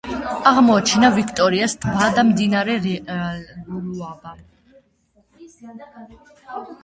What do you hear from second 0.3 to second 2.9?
აღმოაჩინა ვიქტორიას ტბა და მდინარე